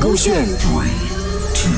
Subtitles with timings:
[0.00, 0.88] 勾选 Three,
[1.54, 1.70] two,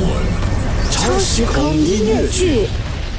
[0.00, 0.90] one.
[0.90, 2.66] 超时空音乐剧。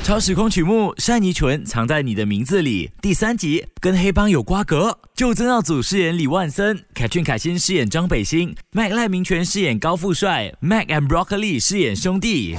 [0.03, 12.55] 超时空曲目《善妮纯藏在你的名字里》第三集跟黑帮有瓜葛，就曾耀祖饰演李万森，凯俊凯欣饰演张北星，Mac 赖明权饰演高富帅，Mac and Broccoli 饰演兄弟。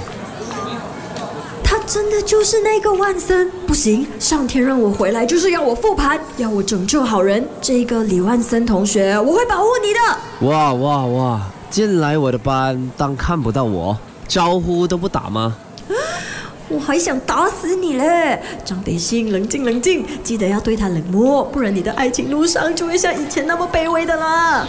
[1.89, 3.49] 他真的就是那个万森？
[3.65, 7.43] 不行，上天让我回来就是要我复盘，要我拯救好人。
[7.59, 10.47] 这个李万森同学，我会保护你的。
[10.47, 11.41] 哇哇哇！
[11.71, 15.55] 进来我的班当看不到我，招呼都不打吗？
[16.69, 18.39] 我还想打死你嘞！
[18.63, 24.67] 张北星，冷静冷静，记得要对他冷漠，不然你的爱情路上就会像以前那么卑微的啦。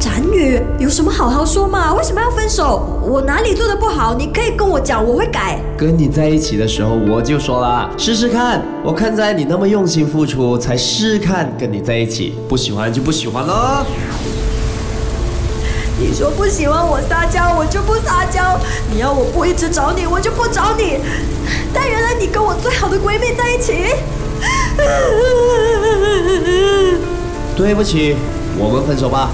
[0.00, 1.94] 展宇，有什么好好说嘛？
[1.94, 3.00] 为什么要分手？
[3.02, 4.14] 我哪里做的不好？
[4.14, 5.58] 你可以跟我讲，我会改。
[5.76, 8.62] 跟你在一起的时候我就说了，试试看。
[8.84, 12.34] 我看在你那么用心付出，才试看跟你在一起。
[12.48, 13.84] 不喜欢就不喜欢喽。
[15.98, 18.58] 你说不喜欢我撒娇，我就不撒娇；
[18.92, 20.98] 你要我不一直找你，我就不找你。
[21.72, 23.94] 但原来你跟我最好的闺蜜在一起。
[27.56, 28.16] 对不起，
[28.58, 29.30] 我们分手吧。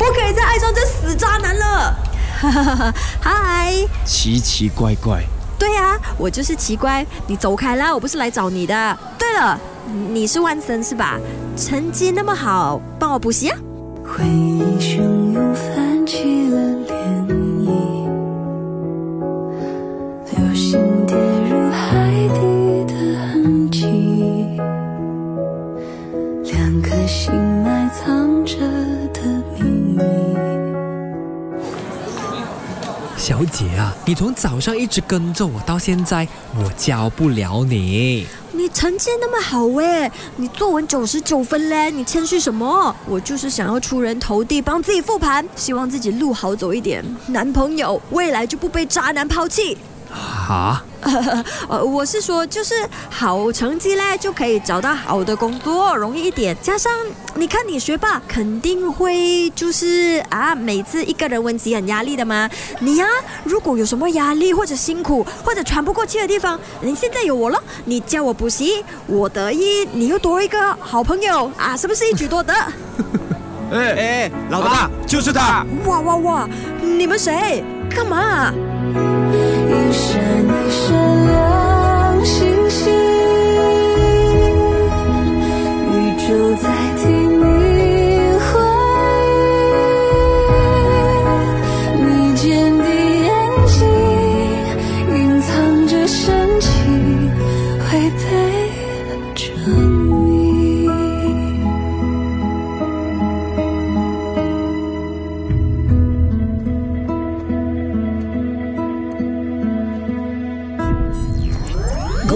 [0.00, 1.94] 不可以再爱上这死渣男了。
[3.20, 3.74] 嗨，
[4.06, 5.22] 奇奇怪怪，
[5.58, 8.98] 对呀、我就是奇怪，你走开啦，我不是来找你的。
[9.18, 9.60] 对了，
[10.08, 11.20] 你是万森是吧？
[11.54, 13.58] 成绩那么好，帮我补习啊。
[14.02, 15.02] 回忆汹
[15.34, 17.28] 涌泛起了涟
[17.60, 18.08] 漪，
[20.34, 22.40] 流星跌入海底
[22.86, 23.84] 的痕迹，
[26.50, 27.30] 两颗心
[33.20, 36.26] 小姐啊，你从早上一直跟着我到现在，
[36.56, 38.26] 我教不了你。
[38.52, 42.96] 你成绩那么好喂，你作文九十九分嘞，你谦虚什么？
[43.06, 49.76] 我就是想要出人头地，帮自己复盘，希望自己路好走一点，男朋友未来就不被渣男抛弃。
[50.10, 50.82] 哈？
[51.68, 52.74] 呃，我是说，就是
[53.08, 56.56] 好成绩嘞，就可以找到好的工作，容易一点。
[56.60, 56.92] 加上
[57.34, 62.48] 你看你学霸，肯定会就是啊，每次一个人温习很压力的嘛。
[62.80, 63.06] 你呀、
[63.44, 72.54] 如果有什么压力或者辛苦或者喘不过气的地方，你现在有我了，你叫我补习，我得意，你又多一个好朋友啊，是不是一举多得？
[73.72, 75.64] 哎哎，老大，就是他。
[75.86, 76.48] 哇哇哇！
[76.82, 77.64] 你们谁？
[77.88, 78.52] 干嘛？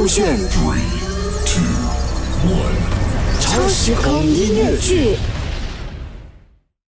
[0.04, 0.82] 勾选 Three,
[1.46, 1.62] two,
[2.46, 2.76] one.
[3.40, 5.16] 超时空音乐剧。